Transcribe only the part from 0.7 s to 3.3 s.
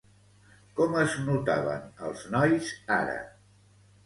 Com es notaven els nois ara?